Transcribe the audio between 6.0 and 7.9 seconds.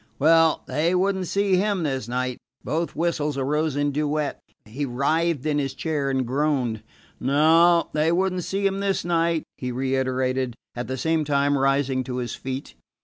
and groaned. No,